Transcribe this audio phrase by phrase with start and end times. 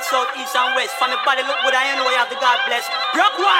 [0.00, 0.96] north, south, east, and west.
[0.96, 2.88] From the body, look good, I know you have the God bless.
[3.12, 3.59] Brock one.